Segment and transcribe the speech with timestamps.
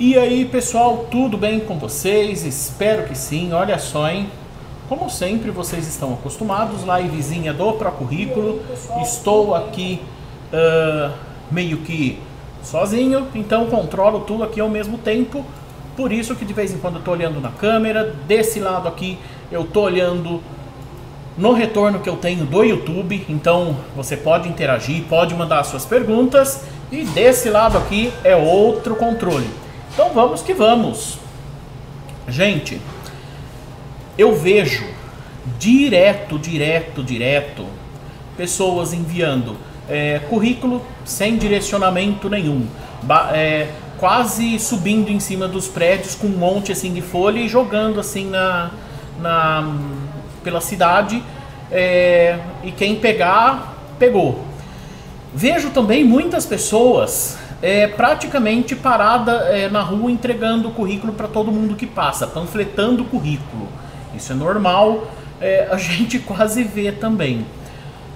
[0.00, 2.42] E aí, pessoal, tudo bem com vocês?
[2.46, 3.52] Espero que sim.
[3.52, 4.30] Olha só, hein?
[4.88, 8.62] Como sempre, vocês estão acostumados, livezinha do Pro Currículo.
[9.02, 10.00] Estou aqui
[10.54, 11.12] uh,
[11.50, 12.18] meio que
[12.62, 15.44] sozinho, então controlo tudo aqui ao mesmo tempo.
[15.94, 18.14] Por isso que de vez em quando eu estou olhando na câmera.
[18.26, 19.18] Desse lado aqui
[19.52, 20.40] eu estou olhando
[21.36, 23.26] no retorno que eu tenho do YouTube.
[23.28, 26.64] Então você pode interagir, pode mandar suas perguntas.
[26.90, 29.60] E desse lado aqui é outro controle.
[29.92, 31.18] Então vamos que vamos.
[32.28, 32.80] Gente,
[34.16, 34.84] eu vejo
[35.58, 37.66] direto, direto, direto
[38.36, 39.56] pessoas enviando
[39.88, 42.66] é, currículo sem direcionamento nenhum,
[43.32, 43.68] é,
[43.98, 48.26] quase subindo em cima dos prédios com um monte assim de folha e jogando assim
[48.30, 48.70] na,
[49.20, 49.76] na
[50.44, 51.22] pela cidade
[51.70, 54.44] é, e quem pegar pegou.
[55.34, 61.52] Vejo também muitas pessoas é, praticamente parada é, na rua entregando o currículo para todo
[61.52, 63.68] mundo que passa, panfletando o currículo.
[64.14, 65.06] Isso é normal,
[65.40, 67.44] é, a gente quase vê também.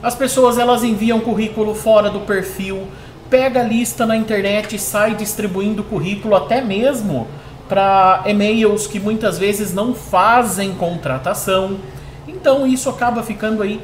[0.03, 2.87] As pessoas elas enviam currículo fora do perfil,
[3.31, 7.27] pega a lista na internet e sai distribuindo currículo até mesmo
[7.69, 11.79] para e-mails que muitas vezes não fazem contratação.
[12.29, 13.81] Então isso acaba ficando aí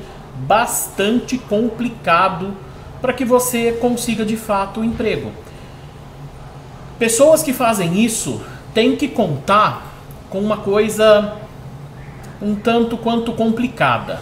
[0.47, 2.55] bastante complicado
[3.01, 5.33] para que você consiga de fato o emprego.
[7.01, 8.43] Pessoas que fazem isso
[8.75, 9.91] têm que contar
[10.29, 11.39] com uma coisa
[12.43, 14.21] um tanto quanto complicada.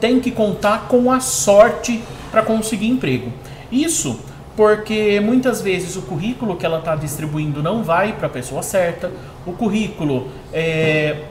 [0.00, 2.02] Tem que contar com a sorte
[2.32, 3.32] para conseguir emprego.
[3.70, 4.18] Isso
[4.56, 9.12] porque muitas vezes o currículo que ela está distribuindo não vai para a pessoa certa,
[9.46, 11.26] o currículo é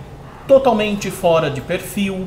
[0.47, 2.25] totalmente fora de perfil,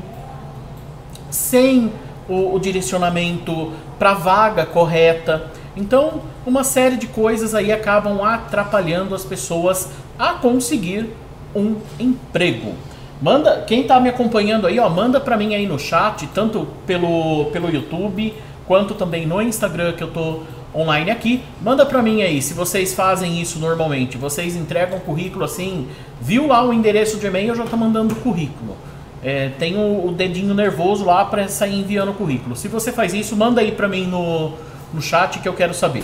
[1.31, 1.91] sem
[2.27, 5.47] o, o direcionamento para a vaga correta.
[5.79, 11.09] Então, uma série de coisas aí acabam atrapalhando as pessoas a conseguir
[11.55, 12.73] um emprego.
[13.21, 17.45] Manda, quem está me acompanhando aí, ó, manda para mim aí no chat, tanto pelo,
[17.45, 18.33] pelo YouTube
[18.67, 20.41] quanto também no Instagram que eu tô
[20.75, 21.41] online aqui.
[21.61, 24.17] Manda para mim aí se vocês fazem isso normalmente.
[24.17, 25.87] Vocês entregam currículo assim,
[26.21, 28.75] viu lá o endereço de e-mail, eu já tô mandando currículo.
[29.23, 32.55] É, tem o, o, dedinho nervoso lá para sair enviando currículo.
[32.55, 34.53] Se você faz isso, manda aí para mim no,
[34.93, 36.03] no chat que eu quero saber.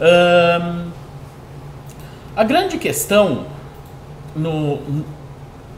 [0.00, 0.90] Um,
[2.36, 3.46] a grande questão
[4.34, 5.04] no,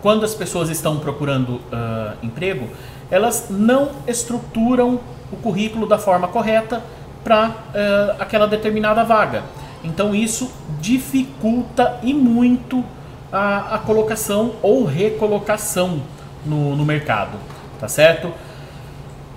[0.03, 2.69] quando as pessoas estão procurando uh, emprego,
[3.11, 5.01] elas não estruturam
[5.33, 6.83] o currículo da forma correta
[7.25, 9.43] para uh, aquela determinada vaga.
[9.83, 12.85] Então isso dificulta e muito
[13.33, 16.03] a, a colocação ou recolocação
[16.45, 17.39] no, no mercado,
[17.79, 18.33] tá certo?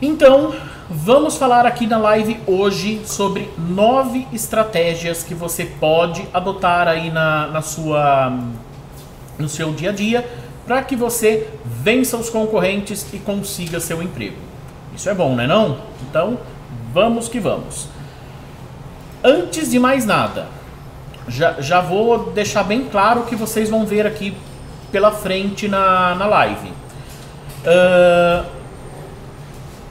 [0.01, 0.53] Então,
[0.89, 7.47] vamos falar aqui na live hoje sobre nove estratégias que você pode adotar aí na,
[7.47, 8.31] na sua,
[9.37, 10.27] no seu dia a dia
[10.65, 14.37] para que você vença os concorrentes e consiga seu emprego.
[14.95, 15.79] Isso é bom, né não?
[16.09, 16.37] Então,
[16.93, 17.87] vamos que vamos.
[19.23, 20.47] Antes de mais nada,
[21.27, 24.35] já, já vou deixar bem claro que vocês vão ver aqui
[24.91, 26.71] pela frente na, na live.
[27.65, 28.62] Uh,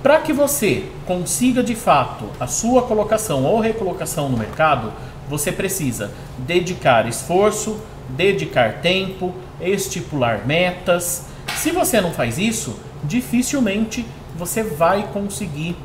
[0.02, 4.92] para que você consiga de fato a sua colocação ou recolocação no mercado,
[5.28, 11.26] você precisa dedicar esforço, dedicar tempo, estipular metas.
[11.56, 14.04] Se você não faz isso, dificilmente
[14.36, 15.76] você vai conseguir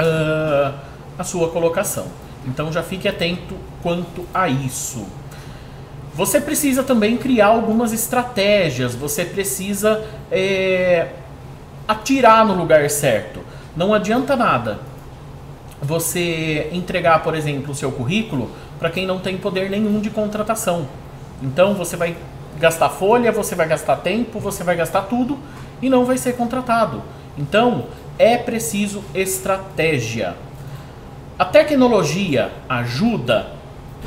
[0.00, 0.74] uh,
[1.18, 2.06] a sua colocação.
[2.46, 5.06] Então já fique atento quanto a isso.
[6.14, 11.08] Você precisa também criar algumas estratégias, você precisa é,
[11.86, 13.40] atirar no lugar certo.
[13.76, 14.78] Não adianta nada
[15.82, 20.86] você entregar, por exemplo, o seu currículo para quem não tem poder nenhum de contratação.
[21.42, 22.16] Então você vai
[22.58, 25.38] gastar folha, você vai gastar tempo, você vai gastar tudo
[25.82, 27.02] e não vai ser contratado.
[27.36, 27.86] Então
[28.18, 30.34] é preciso estratégia.
[31.38, 33.48] A tecnologia ajuda,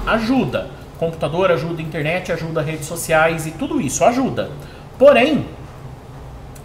[0.06, 0.70] ajuda.
[0.98, 4.50] Computador ajuda, internet ajuda, redes sociais e tudo isso ajuda.
[4.98, 5.46] Porém,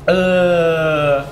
[0.09, 1.27] uh,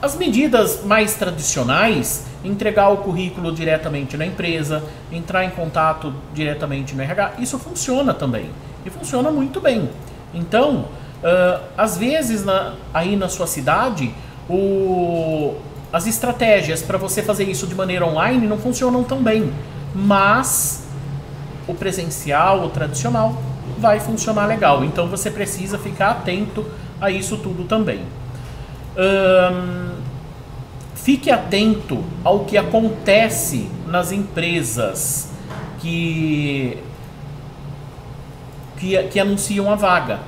[0.00, 7.02] as medidas mais tradicionais, entregar o currículo diretamente na empresa, entrar em contato diretamente no
[7.02, 8.50] RH, isso funciona também.
[8.84, 9.90] E funciona muito bem.
[10.32, 10.86] Então,
[11.22, 14.14] uh, às vezes na, aí na sua cidade,
[14.48, 15.56] o,
[15.92, 19.52] as estratégias para você fazer isso de maneira online não funcionam tão bem.
[19.94, 20.86] Mas
[21.66, 23.34] o presencial, o tradicional,
[23.78, 24.84] vai funcionar legal.
[24.84, 26.64] Então você precisa ficar atento
[27.00, 28.00] a isso tudo também.
[30.94, 35.30] fique atento ao que acontece nas empresas
[35.78, 36.78] que
[38.78, 40.20] que, que anunciam a vaga,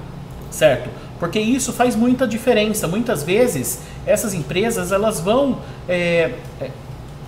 [0.50, 0.88] certo?
[1.18, 2.86] Porque isso faz muita diferença.
[2.86, 6.32] Muitas vezes essas empresas elas vão é,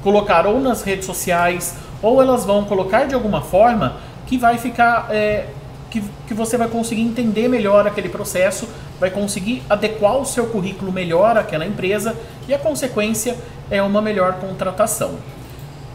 [0.03, 3.97] colocar ou nas redes sociais ou elas vão colocar de alguma forma
[4.27, 5.49] que vai ficar é,
[5.91, 8.69] que, que você vai conseguir entender melhor aquele processo,
[9.01, 12.15] vai conseguir adequar o seu currículo melhor àquela empresa
[12.47, 13.37] e a consequência
[13.71, 15.15] é uma melhor contratação.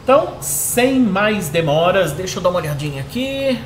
[0.02, 3.58] Então, sem mais demoras, deixa eu dar uma olhadinha aqui.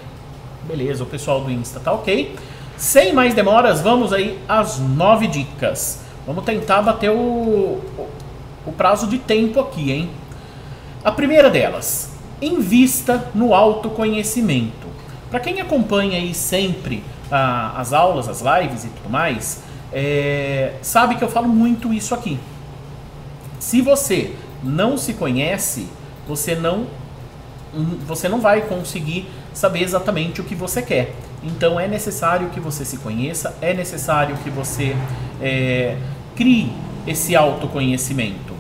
[0.65, 2.37] Beleza, o pessoal do Insta tá ok.
[2.77, 6.01] Sem mais demoras, vamos aí às nove dicas.
[6.27, 7.81] Vamos tentar bater o,
[8.67, 10.11] o prazo de tempo aqui, hein?
[11.03, 12.11] A primeira delas,
[12.43, 14.89] invista no autoconhecimento.
[15.31, 19.63] Para quem acompanha aí sempre ah, as aulas, as lives e tudo mais,
[19.93, 22.39] é, sabe que eu falo muito isso aqui.
[23.59, 25.89] Se você não se conhece,
[26.27, 26.87] você não
[28.05, 31.15] você não vai conseguir saber exatamente o que você quer.
[31.43, 34.97] Então é necessário que você se conheça, é necessário que você
[35.41, 35.97] é,
[36.35, 36.73] crie
[37.07, 38.55] esse autoconhecimento.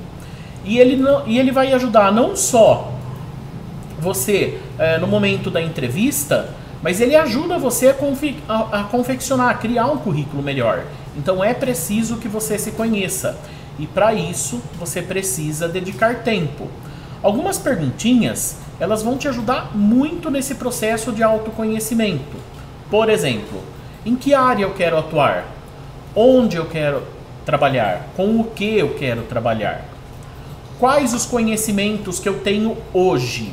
[0.64, 2.92] E ele, não, e ele vai ajudar não só
[3.98, 9.50] você é, no momento da entrevista, mas ele ajuda você a, confe a, a confeccionar,
[9.50, 10.84] a criar um currículo melhor.
[11.16, 13.38] Então é preciso que você se conheça.
[13.78, 16.68] E para isso você precisa dedicar tempo.
[17.22, 22.36] Algumas perguntinhas, elas vão te ajudar muito nesse processo de autoconhecimento.
[22.90, 23.62] Por exemplo,
[24.04, 25.46] em que área eu quero atuar?
[26.14, 27.02] Onde eu quero
[27.44, 28.08] trabalhar?
[28.16, 29.84] Com o que eu quero trabalhar?
[30.78, 33.52] Quais os conhecimentos que eu tenho hoje?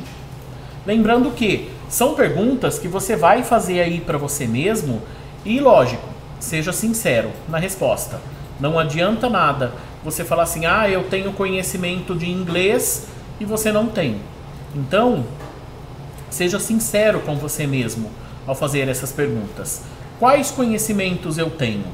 [0.86, 5.02] Lembrando que são perguntas que você vai fazer aí para você mesmo
[5.44, 6.06] e, lógico,
[6.38, 8.20] seja sincero na resposta.
[8.60, 9.72] Não adianta nada
[10.04, 13.06] você falar assim: "Ah, eu tenho conhecimento de inglês"
[13.40, 14.20] e você não tem.
[14.74, 15.24] Então,
[16.30, 18.10] seja sincero com você mesmo
[18.46, 19.82] ao fazer essas perguntas.
[20.18, 21.84] Quais conhecimentos eu tenho?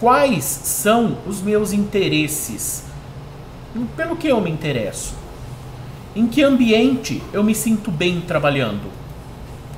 [0.00, 2.84] Quais são os meus interesses?
[3.96, 5.14] Pelo que eu me interesso?
[6.14, 9.03] Em que ambiente eu me sinto bem trabalhando?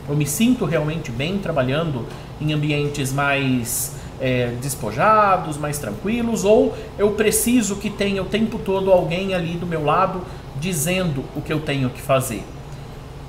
[0.08, 2.06] Eu me sinto realmente bem trabalhando
[2.40, 8.90] em ambientes mais é, despojados, mais tranquilos, ou eu preciso que tenha o tempo todo
[8.92, 10.22] alguém ali do meu lado
[10.60, 12.42] dizendo o que eu tenho que fazer.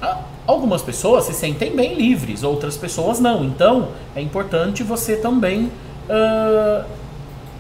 [0.01, 3.43] Ah, algumas pessoas se sentem bem livres, outras pessoas não.
[3.43, 5.71] Então é importante você também
[6.09, 6.85] uh,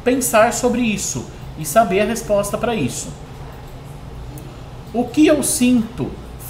[0.03, 1.25] pensar sobre isso
[1.59, 3.09] e saber a resposta para isso.
[4.93, 6.09] O que eu sinto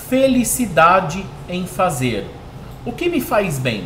[0.09, 2.36] felicidade em fazer?
[2.87, 3.83] O que me faz bem?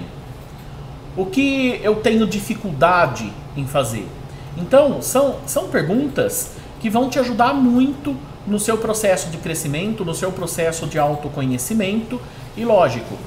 [1.18, 4.08] O que eu tenho dificuldade em fazer?
[4.56, 8.16] Então, são, são perguntas que vão te ajudar muito
[8.46, 12.22] no seu processo de crescimento, no seu processo de autoconhecimento
[12.56, 13.18] e, lógico,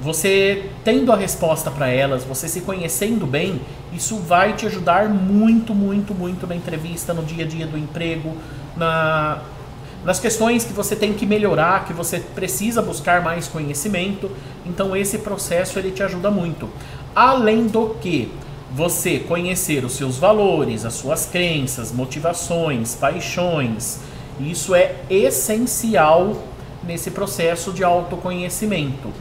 [0.00, 3.60] você tendo a resposta para elas, você se conhecendo bem,
[3.92, 8.36] isso vai te ajudar muito, muito, muito na entrevista, no dia a dia do emprego,
[8.76, 9.42] na,
[10.04, 14.30] nas questões que você tem que melhorar, que você precisa buscar mais conhecimento.
[14.64, 16.68] Então esse processo ele te ajuda muito.
[17.14, 18.32] Além do que
[18.72, 23.98] você conhecer os seus valores, as suas crenças, motivações, paixões,
[24.38, 26.44] isso é essencial
[26.82, 29.12] nesse processo de autoconhecimento.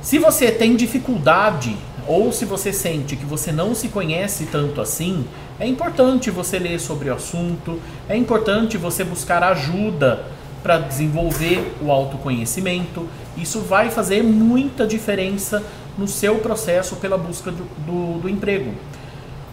[0.00, 5.24] Se você tem dificuldade ou se você sente que você não se conhece tanto assim,
[5.58, 10.24] é importante você ler sobre o assunto, é importante você buscar ajuda
[10.62, 13.08] para desenvolver o autoconhecimento.
[13.36, 15.62] Isso vai fazer muita diferença
[15.96, 18.72] no seu processo pela busca do, do, do emprego.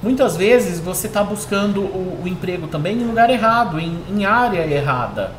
[0.02, 4.66] Muitas vezes você está buscando o, o, emprego também em lugar errado, em, em área
[4.66, 5.32] errada.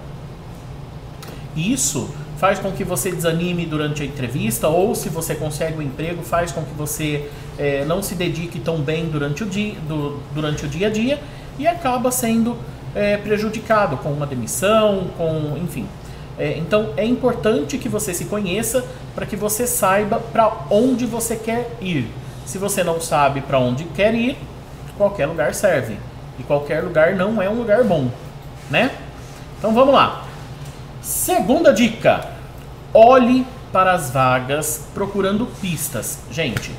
[1.56, 2.08] Isso
[2.42, 6.50] faz com que você desanime durante a entrevista, ou se você consegue um emprego, faz
[6.50, 10.68] com que você é, não se dedique tão bem durante o dia, do, durante o
[10.68, 11.20] dia a dia
[11.56, 12.58] e acaba sendo
[12.96, 15.86] é, prejudicado com uma demissão, com enfim.
[16.36, 18.84] É, então é importante que você se conheça
[19.14, 22.08] para que você saiba para onde você quer ir.
[22.44, 24.36] Se você não sabe para onde quer ir,
[24.98, 25.96] qualquer lugar serve.
[26.40, 28.10] E qualquer lugar não é um lugar bom,
[28.68, 28.90] né?
[29.60, 30.26] Então vamos lá.
[31.00, 32.31] Segunda dica:
[32.94, 36.18] olhe para as vagas procurando pistas.
[36.30, 36.70] Gente,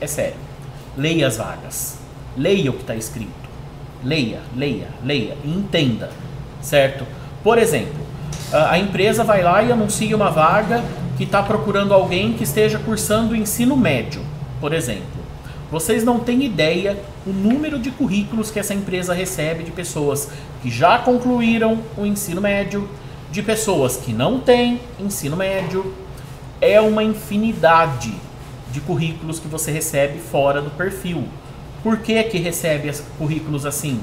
[0.00, 0.36] é sério.
[0.96, 1.98] Leia as vagas.
[2.36, 3.30] Leia o que está escrito.
[4.04, 6.10] Leia, leia, leia e entenda,
[6.60, 7.06] certo?
[7.42, 8.00] Por exemplo,
[8.52, 10.82] a empresa vai lá e anuncia uma vaga
[11.16, 14.22] que está procurando alguém que esteja cursando ensino médio,
[14.60, 15.22] por exemplo.
[15.70, 20.28] Vocês não têm ideia o número de currículos que essa empresa recebe de pessoas
[20.62, 22.88] que já concluíram o ensino médio,
[23.32, 25.94] de pessoas que não têm ensino médio.
[26.60, 28.14] É uma infinidade
[28.70, 31.26] de currículos que você recebe fora do perfil.
[31.82, 34.00] Por que, que recebe currículos assim?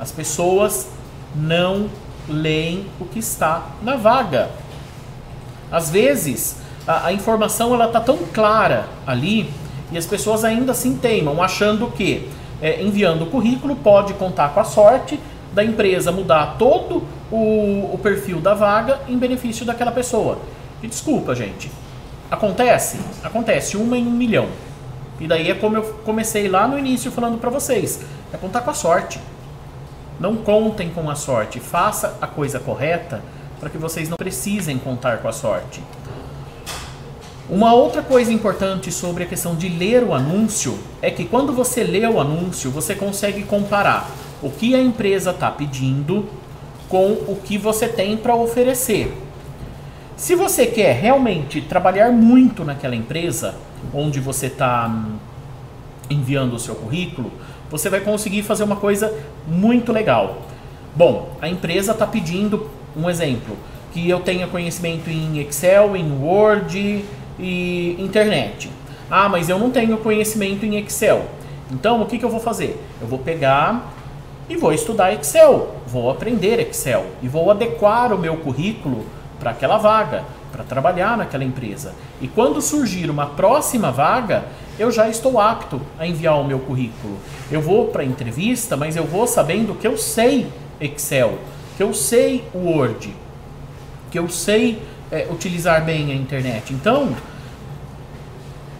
[0.00, 0.88] As pessoas
[1.34, 1.90] não
[2.28, 4.48] leem o que está na vaga.
[5.70, 6.56] Às vezes,
[6.86, 9.50] a, a informação ela está tão clara ali
[9.90, 12.28] e as pessoas ainda assim teimam, achando que
[12.62, 15.18] é, enviando o currículo pode contar com a sorte
[15.52, 20.38] da empresa mudar todo o, o perfil da vaga em benefício daquela pessoa.
[20.82, 21.70] E desculpa, gente.
[22.30, 22.98] Acontece?
[23.22, 24.48] Acontece, uma em um milhão.
[25.18, 28.00] E daí é como eu comecei lá no início falando para vocês.
[28.32, 29.20] É contar com a sorte.
[30.20, 31.58] Não contem com a sorte.
[31.58, 33.22] Faça a coisa correta
[33.58, 35.82] para que vocês não precisem contar com a sorte.
[37.50, 41.82] Uma outra coisa importante sobre a questão de ler o anúncio é que quando você
[41.82, 44.08] lê o anúncio, você consegue comparar
[44.42, 46.26] o que a empresa está pedindo
[46.88, 49.12] com o que você tem para oferecer.
[50.16, 53.54] Se você quer realmente trabalhar muito naquela empresa
[53.94, 55.16] onde você está hum,
[56.10, 57.30] enviando o seu currículo,
[57.70, 59.14] você vai conseguir fazer uma coisa
[59.46, 60.42] muito legal.
[60.96, 63.56] Bom, a empresa está pedindo, um exemplo,
[63.92, 67.04] que eu tenha conhecimento em Excel, em Word
[67.38, 68.70] e internet.
[69.10, 71.26] Ah, mas eu não tenho conhecimento em Excel.
[71.70, 72.82] Então, o que, que eu vou fazer?
[73.00, 73.92] Eu vou pegar
[74.48, 79.04] e vou estudar Excel, vou aprender Excel e vou adequar o meu currículo
[79.38, 81.94] para aquela vaga, para trabalhar naquela empresa.
[82.20, 84.44] E quando surgir uma próxima vaga,
[84.78, 87.18] eu já estou apto a enviar o meu currículo.
[87.50, 90.46] Eu vou para a entrevista, mas eu vou sabendo que eu sei
[90.80, 91.38] Excel,
[91.76, 93.14] que eu sei Word,
[94.10, 96.72] que eu sei é, utilizar bem a internet.
[96.72, 97.14] Então,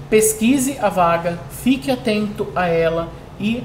[0.08, 3.08] pesquise a vaga, fique atento a ela
[3.38, 3.62] e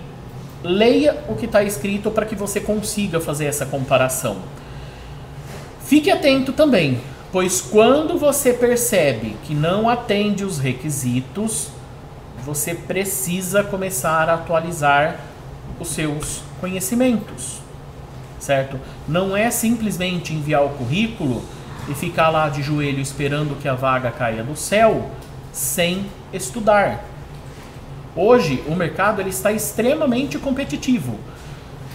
[0.63, 4.37] leia o que está escrito para que você consiga fazer essa comparação.
[5.83, 7.01] Fique atento também,
[7.31, 11.67] pois quando você percebe que não atende os requisitos,
[12.43, 15.19] você precisa começar a atualizar
[15.79, 17.59] os seus conhecimentos,
[18.39, 18.79] certo?
[19.07, 21.43] Não é simplesmente enviar o currículo
[21.89, 25.09] e ficar lá de joelho esperando que a vaga caia do céu
[25.51, 27.12] sem estudar.
[28.15, 31.19] Hoje o mercado ele está extremamente competitivo.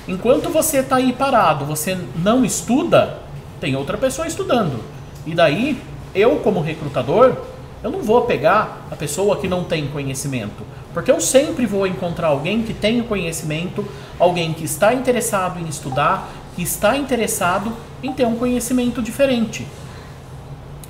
[0.09, 3.19] Enquanto você está aí parado, você não estuda,
[3.61, 4.83] tem outra pessoa estudando.
[5.27, 5.81] E daí,
[6.15, 7.37] eu como recrutador,
[7.83, 12.29] eu não vou pegar a pessoa que não tem conhecimento, porque eu sempre vou encontrar
[12.29, 13.87] alguém que tem conhecimento,
[14.19, 17.73] alguém que está interessado em estudar, que está interessado
[18.03, 19.65] em ter um conhecimento diferente.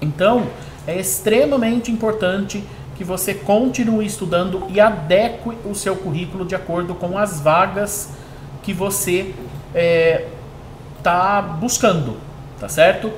[0.01, 0.47] Então,
[0.87, 2.65] é extremamente importante
[2.99, 8.11] que você continue estudando e adeque o seu currículo de acordo com as vagas
[8.61, 9.33] que você
[9.69, 10.27] está é,
[11.01, 12.17] tá buscando,
[12.59, 13.13] tá certo?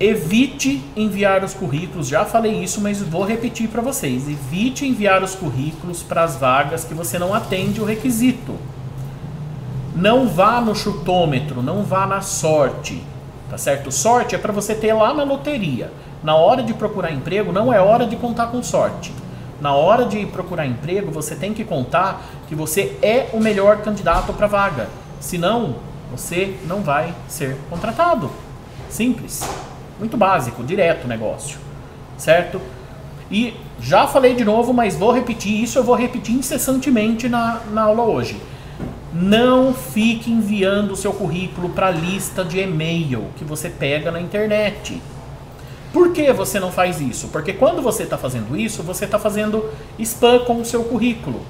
[0.00, 4.26] Evite enviar os currículos, já falei isso, mas vou repetir para vocês.
[4.26, 8.56] Evite enviar os currículos para as vagas que você não atende o requisito.
[9.94, 13.02] Não vá no chutômetro, não vá na sorte,
[13.50, 13.92] tá certo?
[13.92, 15.92] Sorte é para você ter lá na loteria.
[16.22, 19.12] Na hora de procurar emprego, não é hora de contar com sorte.
[19.60, 24.32] Na hora de procurar emprego, você tem que contar que você é o melhor candidato
[24.32, 24.88] para a vaga.
[25.20, 25.76] Senão,
[26.10, 28.30] você não vai ser contratado.
[28.88, 29.48] Simples.
[29.98, 31.58] Muito básico, direto o negócio.
[32.16, 32.60] Certo?
[33.30, 37.82] E já falei de novo, mas vou repetir isso, eu vou repetir incessantemente na, na
[37.82, 38.40] aula hoje.
[39.12, 44.20] Não fique enviando o seu currículo para a lista de e-mail que você pega na
[44.20, 45.00] internet.
[45.98, 47.26] Por que você não faz isso?
[47.26, 51.40] Porque quando você está fazendo isso, você está fazendo spam com o seu currículo.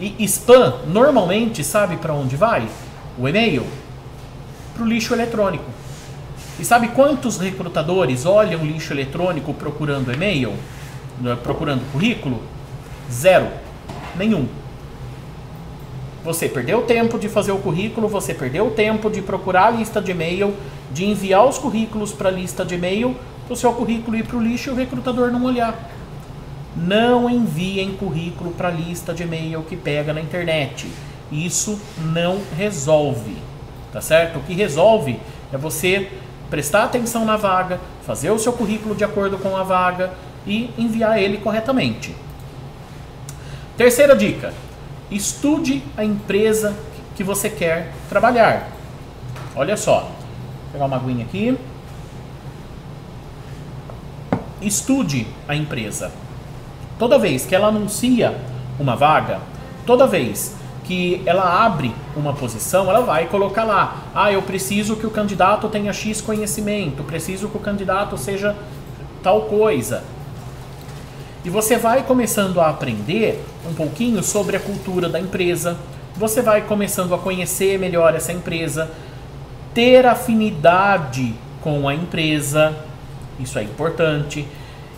[0.00, 2.66] E spam, normalmente, sabe para onde vai?
[3.18, 3.66] O e-mail?
[4.72, 5.66] Para o lixo eletrônico.
[6.58, 10.54] E sabe quantos recrutadores olham lixo eletrônico procurando e-mail?
[11.20, 12.40] Né, procurando currículo?
[13.12, 13.48] Zero.
[14.16, 14.48] Nenhum.
[16.24, 20.12] Você perdeu tempo de fazer o currículo, você perdeu tempo de procurar a lista de
[20.12, 20.54] e-mail,
[20.90, 23.14] de enviar os currículos para a lista de e-mail,
[23.48, 25.90] o seu currículo ir para o lixo e o recrutador não olhar.
[26.76, 30.86] Não enviem currículo para lista de e-mail que pega na internet.
[31.30, 31.80] Isso
[32.12, 33.36] não resolve,
[33.92, 34.38] tá certo?
[34.38, 35.18] O que resolve
[35.52, 36.10] é você
[36.50, 40.12] prestar atenção na vaga, fazer o seu currículo de acordo com a vaga
[40.46, 42.14] e enviar ele corretamente.
[43.76, 44.52] Terceira dica:
[45.10, 46.76] estude a empresa
[47.16, 48.68] que você quer trabalhar.
[49.54, 51.58] Olha só, vou pegar uma aguinha aqui
[54.60, 56.12] estude a empresa.
[56.98, 58.36] Toda vez que ela anuncia
[58.78, 59.40] uma vaga,
[59.84, 65.06] toda vez que ela abre uma posição, ela vai colocar lá: ah, eu preciso que
[65.06, 68.56] o candidato tenha X conhecimento, preciso que o candidato seja
[69.22, 70.04] tal coisa.
[71.44, 75.76] E você vai começando a aprender um pouquinho sobre a cultura da empresa,
[76.16, 78.90] você vai começando a conhecer melhor essa empresa,
[79.74, 82.74] ter afinidade com a empresa,
[83.38, 84.46] isso é importante.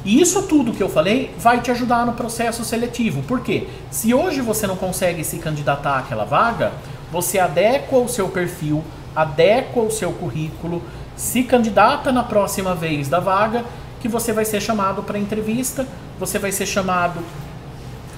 [0.05, 3.23] E isso tudo que eu falei vai te ajudar no processo seletivo.
[3.23, 3.67] Por quê?
[3.91, 6.73] Se hoje você não consegue se candidatar àquela vaga,
[7.11, 10.83] você adequa o seu perfil, adequa o seu currículo,
[11.17, 13.65] se candidata na próxima vez da vaga,
[14.01, 15.87] que você vai ser chamado para entrevista,
[16.19, 17.21] você vai ser chamado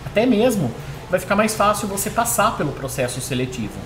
[0.05, 0.71] até mesmo
[1.09, 3.79] vai ficar mais fácil você passar pelo processo seletivo,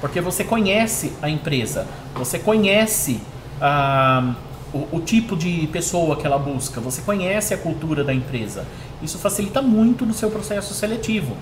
[0.00, 3.20] porque você conhece a empresa, você conhece
[3.60, 4.34] ah,
[4.72, 8.66] o, o, tipo de pessoa que ela busca, você conhece a cultura da empresa.
[9.02, 11.36] Isso facilita muito no seu processo seletivo.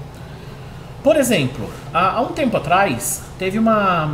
[1.02, 4.06] Por exemplo, há, há um tempo atrás teve uma,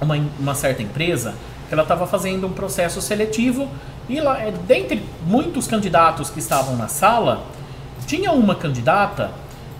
[0.00, 1.34] uma, uma certa empresa
[1.68, 3.68] que ela estava fazendo um processo seletivo
[4.08, 7.44] e lá, é, dentre muitos candidatos que estavam na sala,
[8.06, 9.30] tinha uma candidata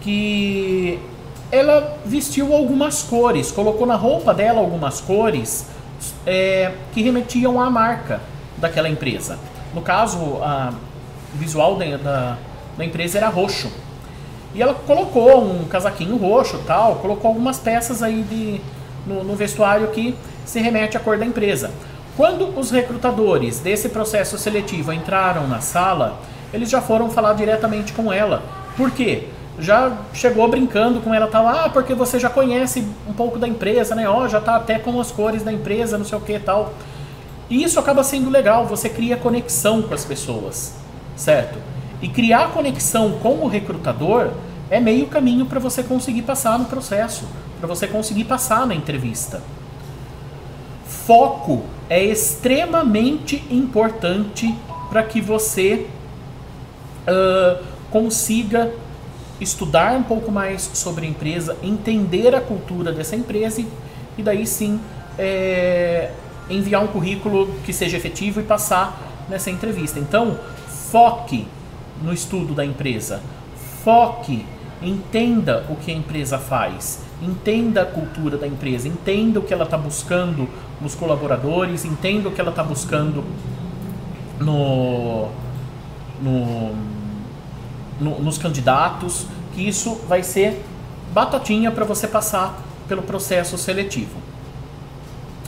[0.01, 1.01] que
[1.51, 5.67] ela vestiu algumas cores, colocou na roupa dela algumas cores
[6.27, 8.21] é, que remetiam à marca
[8.57, 9.39] daquela empresa.
[9.75, 10.73] No caso, a
[11.35, 12.39] visual da, da,
[12.77, 13.71] da empresa era roxo.
[14.55, 18.61] E ela colocou um casaquinho roxo tal, colocou algumas peças aí de,
[19.07, 21.71] no, no vestuário que se remete à cor da empresa.
[22.17, 26.21] Quando os recrutadores desse processo seletivo entraram na sala,
[26.53, 28.43] eles já foram falar diretamente com ela.
[28.77, 29.29] Por quê?
[29.61, 33.95] Já chegou brincando com ela, tal, ah, porque você já conhece um pouco da empresa,
[33.95, 34.09] né?
[34.09, 36.73] Ó, oh, já tá até com as cores da empresa, não sei o que tal.
[37.49, 40.75] E isso acaba sendo legal, você cria conexão com as pessoas,
[41.17, 41.59] certo?
[42.01, 44.31] E criar conexão com o recrutador
[44.71, 47.25] é meio caminho para você conseguir passar no processo,
[47.59, 49.43] para você conseguir passar na entrevista.
[50.87, 54.55] Foco é extremamente importante
[54.89, 55.89] para que você
[57.07, 58.73] uh, consiga
[59.41, 63.65] estudar um pouco mais sobre a empresa, entender a cultura dessa empresa
[64.19, 64.79] e daí sim
[65.19, 66.11] é,
[66.49, 69.99] enviar um currículo que seja efetivo e passar nessa entrevista.
[69.99, 70.39] Então,
[70.91, 71.47] foque
[72.03, 73.21] no estudo da empresa,
[73.85, 74.45] foque,
[74.83, 79.65] entenda o que a empresa faz, entenda a cultura da empresa, entenda o que ela
[79.65, 80.49] está buscando
[80.81, 83.23] nos colaboradores, entenda o que ela está buscando
[84.39, 85.29] no,
[86.23, 87.00] no
[88.01, 90.65] no, nos candidatos, que isso vai ser
[91.13, 92.59] batatinha para você passar
[92.89, 94.19] pelo processo seletivo.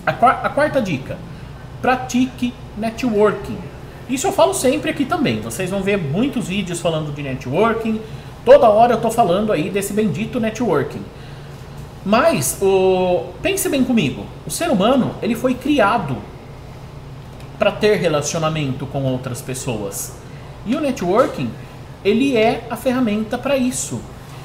[0.07, 1.19] A, a quarta dica:
[1.81, 3.59] pratique networking.
[4.09, 5.41] Isso eu falo sempre aqui também.
[5.41, 8.01] Vocês vão ver muitos vídeos falando de networking.
[8.45, 11.03] Toda hora eu estou falando aí desse bendito networking.
[12.05, 16.17] Mas o, pense bem comigo, o ser humano ele foi criado
[17.59, 20.17] para ter relacionamento com outras pessoas.
[20.67, 21.49] E o networking
[22.05, 24.01] ele é a ferramenta para isso.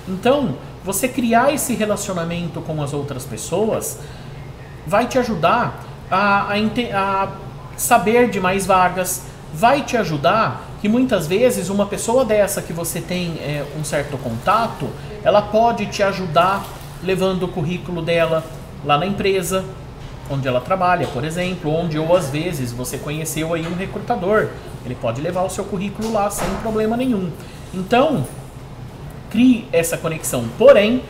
[0.07, 3.99] Então, você criar esse relacionamento com as outras pessoas
[4.85, 7.27] vai te ajudar a, a, a
[7.75, 13.01] saber de mais vagas, vai te ajudar que muitas vezes uma pessoa dessa que você
[13.01, 14.87] tem é, um certo contato,
[15.23, 16.63] ela pode te ajudar
[17.03, 18.43] levando o currículo dela
[18.85, 19.65] lá na empresa
[20.29, 24.49] onde ela trabalha, por exemplo, onde ou às vezes você conheceu aí um recrutador
[24.87, 27.29] ele pode levar o seu currículo lá sem problema nenhum.
[27.73, 28.25] Então,
[29.29, 30.45] crie essa conexão.
[30.57, 31.03] Porém,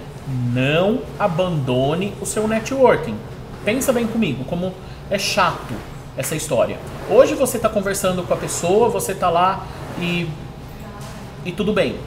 [0.53, 3.15] não abandone o seu networking.
[3.63, 4.73] Pensa bem comigo, como
[5.09, 5.73] é chato
[6.17, 6.77] essa história.
[7.09, 9.65] Hoje você está conversando com a pessoa, você está lá
[9.99, 10.27] e,
[11.45, 11.97] e tudo bem.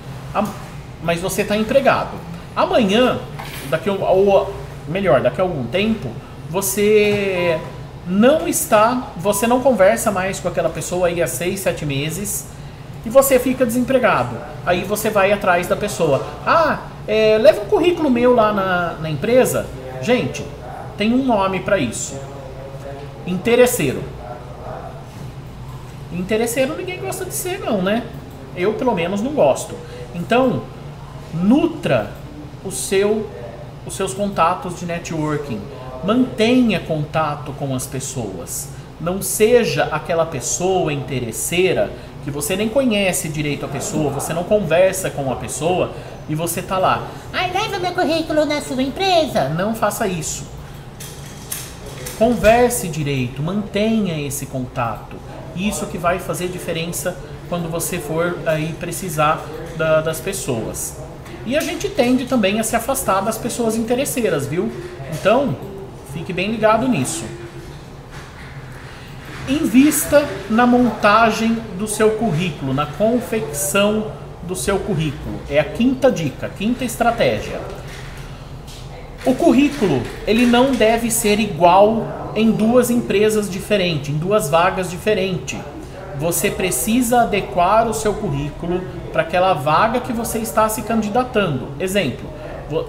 [1.02, 2.18] Mas você está empregado.
[2.54, 3.20] Amanhã,
[3.70, 4.52] daqui ou
[4.88, 6.10] melhor, daqui a algum tempo,
[6.50, 7.58] você
[8.10, 12.48] não está, você não conversa mais com aquela pessoa aí há seis, sete meses
[13.06, 14.36] e você fica desempregado.
[14.66, 16.26] Aí você vai atrás da pessoa.
[16.44, 19.64] Ah, é, leva um currículo meu lá na, na empresa.
[20.02, 20.44] Gente,
[20.98, 22.18] tem um nome para isso.
[23.24, 24.02] Interesseiro.
[26.12, 28.02] Interesseiro ninguém gosta de ser, não, né?
[28.56, 29.76] Eu pelo menos não gosto.
[30.16, 30.64] Então,
[31.32, 32.10] nutra
[32.64, 33.30] o seu,
[33.86, 35.60] os seus contatos de networking
[36.04, 38.68] mantenha contato com as pessoas.
[39.00, 41.90] Não seja aquela pessoa interesseira
[42.24, 45.92] que você nem conhece direito a pessoa, você não conversa com a pessoa
[46.28, 47.08] e você tá lá.
[47.32, 49.48] Ai, leva meu currículo na sua empresa.
[49.48, 50.44] Não faça isso.
[52.18, 55.16] Converse direito, mantenha esse contato.
[55.56, 57.16] Isso que vai fazer diferença
[57.48, 59.42] quando você for aí precisar
[59.76, 60.98] da, das pessoas.
[61.46, 64.70] E a gente tende também a se afastar das pessoas interesseiras, viu?
[65.14, 65.56] Então,
[66.12, 67.24] Fique bem ligado nisso.
[69.48, 74.12] invista na montagem do seu currículo, na confecção
[74.44, 75.40] do seu currículo.
[75.48, 77.60] É a quinta dica, quinta estratégia.
[79.24, 85.58] O currículo, ele não deve ser igual em duas empresas diferentes, em duas vagas diferentes.
[86.18, 91.68] Você precisa adequar o seu currículo para aquela vaga que você está se candidatando.
[91.78, 92.29] Exemplo,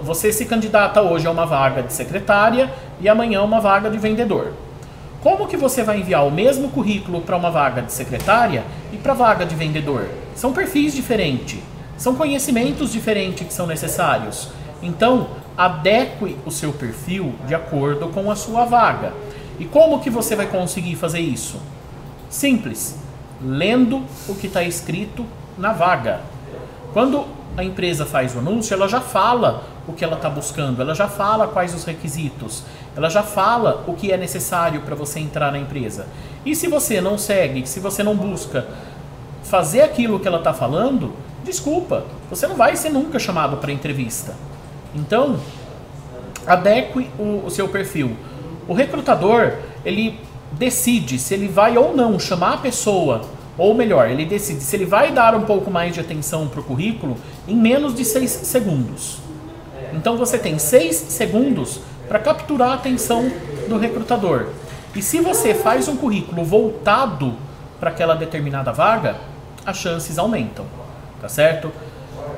[0.02, 4.52] você se candidata hoje a uma vaga de secretária e amanhã uma vaga de vendedor.
[5.22, 9.14] Como que você vai enviar o mesmo currículo para uma vaga de secretária e para
[9.14, 10.08] vaga de vendedor?
[10.34, 11.60] São perfis diferentes,
[11.96, 14.48] são conhecimentos diferentes que são necessários.
[14.82, 19.12] Então, adeque o seu perfil de acordo com a sua vaga.
[19.58, 21.60] E como que você vai conseguir fazer isso?
[22.28, 22.98] Simples,
[23.40, 25.24] lendo o que está escrito
[25.56, 26.20] na vaga.
[26.92, 30.94] Quando a empresa faz o anúncio, ela já fala o que ela está buscando, ela
[30.94, 32.64] já fala quais os requisitos,
[32.96, 36.06] ela já fala o que é necessário para você entrar na empresa.
[36.44, 38.66] E se você não segue, se você não busca
[39.44, 41.12] fazer aquilo que ela está falando,
[41.44, 44.34] desculpa, você não vai ser nunca chamado para entrevista.
[44.94, 45.38] Então,
[46.46, 48.16] adeque o, o seu perfil.
[48.68, 50.18] O recrutador, ele
[50.52, 53.22] decide se ele vai ou não chamar a pessoa,
[53.58, 56.64] ou melhor, ele decide se ele vai dar um pouco mais de atenção para o
[56.64, 59.18] currículo em menos de 6 segundos.
[59.92, 63.30] Então você tem 6 segundos para capturar a atenção
[63.68, 64.48] do recrutador.
[64.94, 67.34] E se você faz um currículo voltado
[67.78, 69.16] para aquela determinada vaga,
[69.64, 70.66] as chances aumentam,
[71.20, 71.70] tá certo?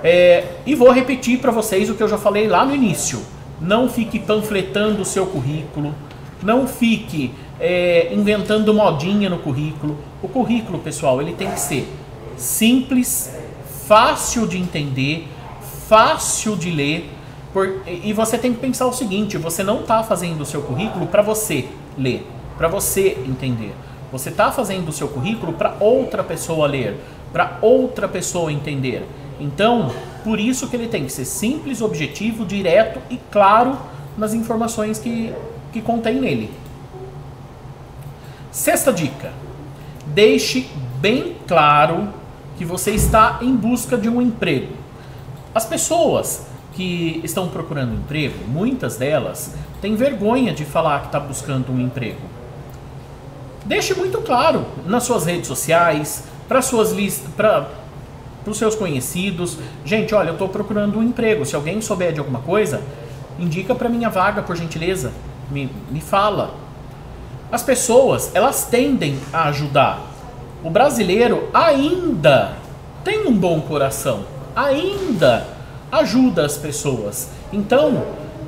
[0.02, 3.20] É, e vou repetir para vocês o que eu já falei lá no início.
[3.60, 5.94] Não fique panfletando o seu currículo,
[6.42, 9.96] não fique é, inventando modinha no currículo.
[10.22, 11.88] O currículo, pessoal, ele tem que ser
[12.36, 13.34] simples,
[13.86, 15.28] fácil de entender,
[15.88, 17.10] fácil de ler.
[17.52, 21.06] Por, e você tem que pensar o seguinte: você não está fazendo o seu currículo
[21.06, 23.72] para você ler, para você entender.
[24.10, 27.00] Você está fazendo o seu currículo para outra pessoa ler,
[27.32, 29.04] para outra pessoa entender.
[29.40, 29.90] Então,
[30.22, 33.76] por isso que ele tem que ser simples, objetivo, direto e claro
[34.16, 35.32] nas informações que,
[35.72, 36.50] que contém nele.
[38.54, 39.32] Sexta dica:
[40.06, 42.08] deixe bem claro
[42.56, 44.72] que você está em busca de um emprego.
[45.52, 51.72] As pessoas que estão procurando emprego, muitas delas têm vergonha de falar que está buscando
[51.72, 52.20] um emprego.
[53.64, 57.66] Deixe muito claro nas suas redes sociais, para suas listas, para
[58.46, 59.58] os seus conhecidos.
[59.84, 61.44] Gente, olha, eu estou procurando um emprego.
[61.44, 62.80] Se alguém souber de alguma coisa,
[63.36, 65.12] indica para minha vaga, por gentileza.
[65.50, 66.62] Me, me fala.
[67.54, 70.04] As pessoas, elas tendem a ajudar.
[70.64, 72.56] O brasileiro ainda
[73.04, 74.24] tem um bom coração.
[74.56, 75.46] Ainda
[75.92, 77.28] ajuda as pessoas.
[77.52, 78.06] Então,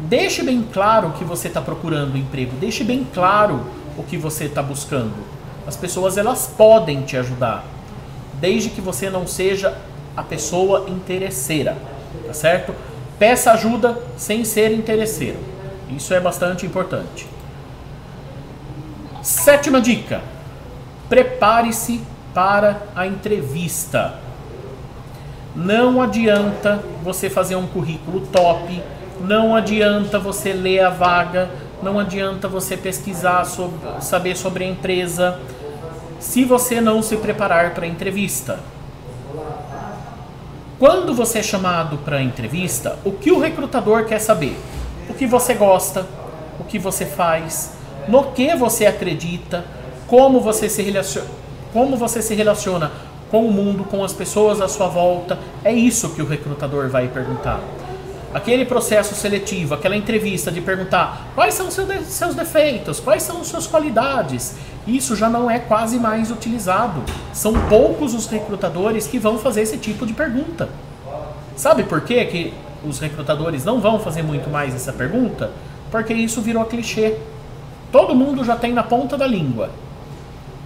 [0.08, 2.56] deixe bem claro que você está procurando emprego.
[2.58, 3.64] Deixe bem claro
[3.96, 5.14] o que você está buscando.
[5.68, 7.64] As pessoas, elas podem te ajudar
[8.40, 9.78] desde que você não seja
[10.16, 11.76] a pessoa interesseira,
[12.26, 12.74] tá certo?
[13.20, 15.38] Peça ajuda sem ser interesseiro.
[15.96, 17.35] Isso é bastante importante.
[19.26, 20.22] Sétima dica:
[21.08, 22.00] prepare-se
[22.32, 24.20] para a entrevista.
[25.52, 28.80] Não adianta você fazer um currículo top,
[29.20, 31.50] não adianta você ler a vaga,
[31.82, 35.40] não adianta você pesquisar sobre, saber sobre a empresa,
[36.20, 38.60] se você não se preparar para a entrevista.
[40.78, 44.56] Quando você é chamado para a entrevista, o que o recrutador quer saber?
[45.10, 46.06] O que você gosta,
[46.60, 47.76] o que você faz,
[48.08, 49.64] no que você acredita,
[50.06, 51.28] como você se relaciona,
[51.72, 52.92] como você se relaciona
[53.30, 55.38] com o mundo, com as pessoas à sua volta.
[55.64, 57.60] É isso que o recrutador vai perguntar
[58.36, 63.66] aquele processo seletivo, aquela entrevista de perguntar quais são seus defeitos, quais são as suas
[63.66, 64.54] qualidades,
[64.86, 67.02] isso já não é quase mais utilizado.
[67.32, 70.68] São poucos os recrutadores que vão fazer esse tipo de pergunta.
[71.56, 72.52] Sabe por quê que
[72.86, 75.50] os recrutadores não vão fazer muito mais essa pergunta?
[75.90, 77.16] Porque isso virou clichê.
[77.90, 79.70] Todo mundo já tem na ponta da língua.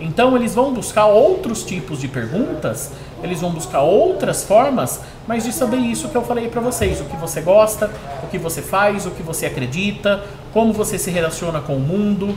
[0.00, 2.90] Então eles vão buscar outros tipos de perguntas,
[3.22, 7.04] eles vão buscar outras formas, mas de saber isso que eu falei para vocês, o
[7.04, 7.90] que você gosta,
[8.22, 12.37] o que você faz, o que você acredita, como você se relaciona com o mundo.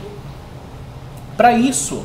[1.36, 2.04] Para isso,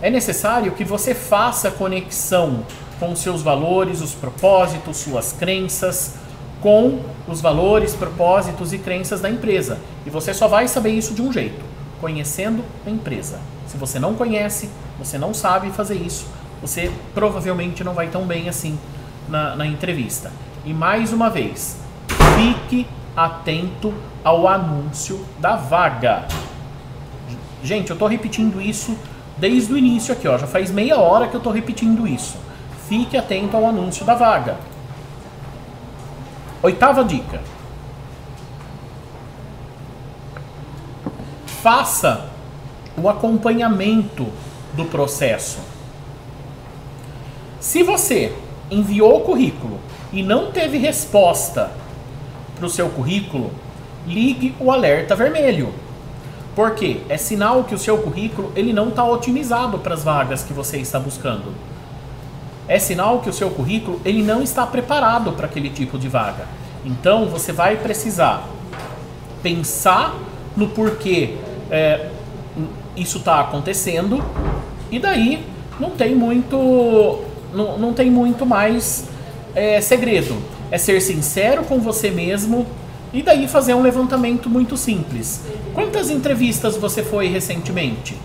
[0.00, 2.64] é necessário que você faça conexão
[2.98, 6.14] com seus valores, os propósitos, suas crenças,
[6.62, 9.78] com os valores, propósitos e crenças da empresa.
[10.06, 11.62] E você só vai saber isso de um jeito,
[12.00, 13.40] conhecendo a empresa.
[13.66, 16.26] Se você não conhece, você não sabe fazer isso,
[16.60, 18.78] você provavelmente não vai tão bem assim
[19.28, 20.32] na, na entrevista.
[20.64, 21.78] E mais uma vez,
[22.36, 26.26] fique atento ao anúncio da vaga.
[27.62, 28.96] Gente, eu estou repetindo isso
[29.36, 32.36] desde o início aqui, ó, já faz meia hora que eu estou repetindo isso.
[32.88, 34.56] Fique atento ao anúncio da vaga.
[36.62, 37.40] Oitava dica.
[41.66, 42.26] Faça
[42.96, 44.28] o acompanhamento
[44.74, 45.58] do processo.
[47.58, 48.32] Se você
[48.70, 49.80] enviou o currículo
[50.12, 51.72] e não teve resposta
[52.54, 53.50] para o seu currículo,
[54.06, 55.74] ligue o alerta vermelho.
[56.54, 60.52] Porque é sinal que o seu currículo ele não está otimizado para as vagas que
[60.52, 61.52] você está buscando.
[62.68, 66.46] É sinal que o seu currículo ele não está preparado para aquele tipo de vaga.
[66.84, 68.46] Então você vai precisar
[69.42, 70.14] pensar
[70.56, 71.36] no porquê
[71.70, 72.08] é,
[72.96, 74.24] isso está acontecendo
[74.90, 75.44] e daí
[75.78, 79.08] não tem muito não, não tem muito mais
[79.54, 80.36] é, segredo.
[80.70, 82.66] É ser sincero com você mesmo
[83.12, 85.42] e daí fazer um levantamento muito simples.
[85.74, 88.16] Quantas entrevistas você foi recentemente?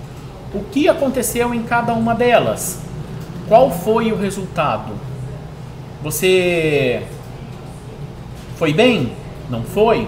[0.53, 2.79] O que aconteceu em cada uma delas?
[3.47, 4.91] Qual foi o resultado?
[6.03, 7.03] Você
[8.57, 9.13] foi bem?
[9.49, 10.07] Não foi?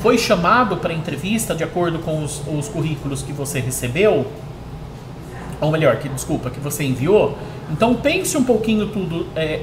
[0.00, 4.26] Foi chamado para entrevista de acordo com os, os currículos que você recebeu?
[5.60, 7.36] Ou melhor, que desculpa, que você enviou?
[7.70, 9.60] Então pense um pouquinho tudo, é,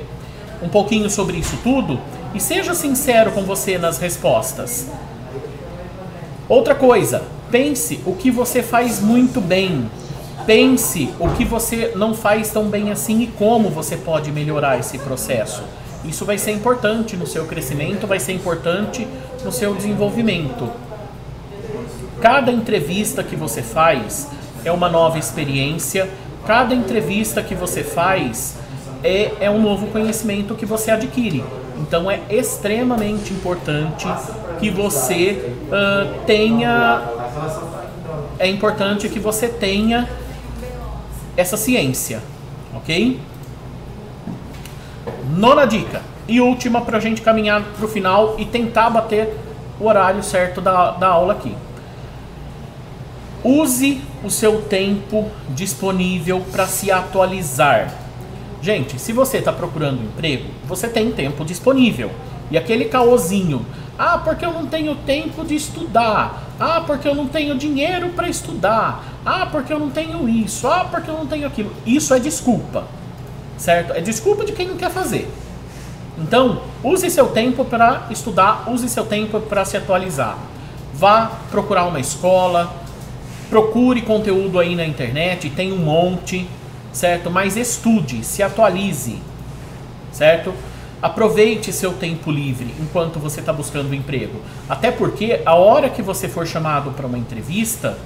[0.61, 1.99] um pouquinho sobre isso tudo
[2.35, 4.87] e seja sincero com você nas respostas.
[6.47, 9.89] Outra coisa, pense o que você faz muito bem.
[10.45, 14.99] Pense o que você não faz tão bem assim e como você pode melhorar esse
[14.99, 15.63] processo.
[16.07, 19.07] Isso vai ser importante no seu crescimento, vai ser importante
[19.43, 20.69] no seu desenvolvimento.
[22.21, 24.27] Cada entrevista que você faz
[24.63, 26.09] é uma nova experiência,
[26.45, 28.55] cada entrevista que você faz
[29.03, 31.43] é, é um novo conhecimento que você adquire.
[31.77, 34.07] Então é extremamente importante
[34.59, 37.03] que você uh, tenha.
[38.39, 40.07] É importante que você tenha
[41.35, 42.21] essa ciência,
[42.73, 43.19] ok?
[45.37, 49.37] Nona dica e última para a gente caminhar para o final e tentar bater
[49.79, 51.53] o horário certo da, da aula aqui.
[53.43, 57.93] Use o seu tempo disponível para se atualizar.
[58.63, 62.09] Gente, se você está procurando emprego, você tem tempo disponível.
[62.49, 63.63] E aquele caosinho,
[63.95, 66.45] ah, porque eu não tenho tempo de estudar.
[66.59, 69.03] Ah, porque eu não tenho dinheiro para estudar.
[69.23, 70.67] Ah, porque eu não tenho isso.
[70.67, 71.71] Ah, porque eu não tenho aquilo.
[71.85, 72.85] Isso é desculpa.
[73.57, 73.93] Certo?
[73.93, 75.29] É desculpa de quem não quer fazer.
[76.17, 80.37] Então, use seu tempo para estudar, use seu tempo para se atualizar.
[80.93, 82.73] Vá procurar uma escola,
[83.49, 86.47] procure conteúdo aí na internet, tem um monte
[86.97, 87.29] certo?
[87.29, 89.19] Mas estude, se atualize,
[90.11, 90.53] certo?
[91.01, 94.41] Aproveite seu tempo livre enquanto você está buscando um emprego.
[94.67, 97.97] Até porque a hora que você for chamado para uma entrevista,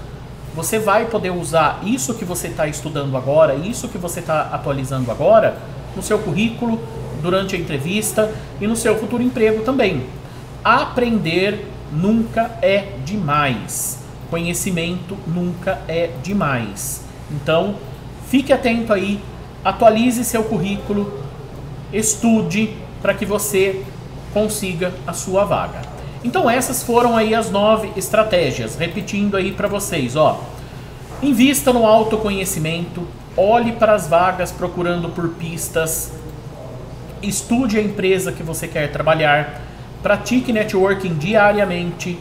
[0.55, 5.09] você vai poder usar isso que você está estudando agora, isso que você está atualizando
[5.11, 5.57] agora,
[5.95, 6.79] no seu currículo,
[7.21, 10.05] durante a entrevista e no seu futuro emprego também.
[10.63, 13.99] Aprender nunca é demais.
[14.29, 17.03] Conhecimento nunca é demais.
[17.29, 17.75] Então,
[18.31, 19.19] Fique atento aí,
[19.61, 21.21] atualize seu currículo,
[21.91, 23.83] estude para que você
[24.33, 25.81] consiga a sua vaga.
[26.23, 30.39] Então essas foram aí as nove estratégias, repetindo aí para vocês, ó.
[31.21, 36.11] Invista no autoconhecimento, olhe para as vagas procurando por pistas,
[37.21, 39.61] estude a empresa que você quer trabalhar,
[40.01, 42.19] pratique networking diariamente,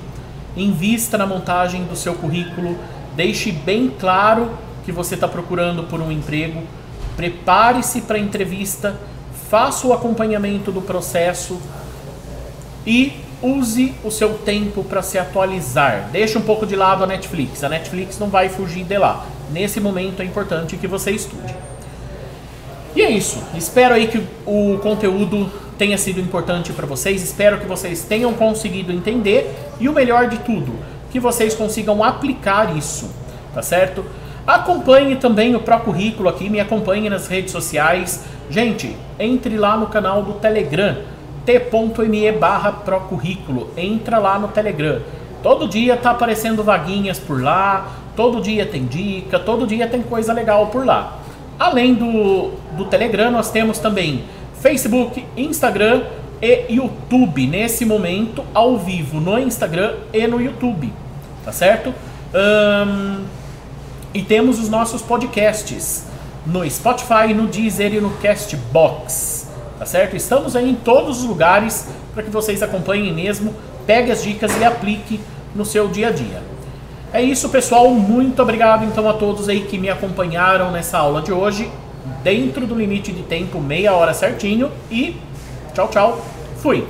[0.57, 2.77] invista na montagem do seu currículo,
[3.15, 4.51] deixe bem claro
[4.85, 6.63] que você está procurando por um emprego,
[7.17, 8.99] prepare-se para a entrevista,
[9.49, 11.61] faça o acompanhamento do processo
[12.87, 16.09] e use o seu tempo para se atualizar.
[16.13, 17.65] Deixe um pouco de lado a Netflix.
[17.65, 19.27] A Netflix não vai fugir de lá.
[19.51, 21.55] Nesse momento é importante que você estude.
[22.95, 23.43] E é isso.
[23.55, 27.23] Espero aí que o conteúdo tenha sido importante para vocês.
[27.23, 29.51] Espero que vocês tenham conseguido entender
[29.81, 30.75] e o melhor de tudo,
[31.11, 33.11] que vocês consigam aplicar isso,
[33.55, 34.05] tá certo?
[34.47, 38.25] Acompanhe também o Pro Currículo aqui, me acompanhe nas redes sociais.
[38.51, 40.99] Gente, entre lá no canal do Telegram,
[41.59, 43.71] t.me barra Procurrículo.
[43.77, 45.01] Entra lá no Telegram.
[45.43, 50.33] Todo dia tá aparecendo vaguinhas por lá, todo dia tem dica, todo dia tem coisa
[50.33, 51.19] legal por lá.
[51.59, 54.25] Além do, do Telegram, nós temos também
[54.61, 56.03] Facebook, Instagram
[56.41, 57.47] e YouTube.
[57.47, 60.93] Nesse momento, ao vivo no Instagram e no YouTube.
[61.45, 61.95] Tá certo?
[62.35, 63.25] Um,
[64.13, 66.07] e temos os nossos podcasts
[66.47, 69.50] no Spotify, no Deezer e no Castbox.
[69.81, 70.15] Tá certo?
[70.15, 73.55] Estamos aí em todos os lugares para que vocês acompanhem mesmo,
[73.87, 75.19] pegue as dicas e aplique
[75.55, 76.43] no seu dia a dia.
[77.15, 77.89] É isso, pessoal.
[77.89, 81.73] Muito obrigado então a todos aí que me acompanharam nessa aula de hoje,
[82.23, 84.71] dentro do limite de tempo, meia hora certinho.
[84.91, 85.17] E
[85.73, 86.27] tchau, tchau.
[86.59, 86.87] Fui.